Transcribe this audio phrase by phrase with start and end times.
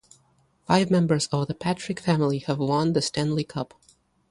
[0.65, 3.75] Five members of the Patrick family have won the Stanley Cup.